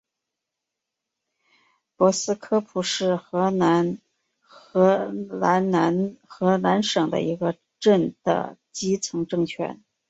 [1.95, 3.59] 博斯科普是荷兰
[5.69, 9.83] 南荷兰省的一个镇的基层政权。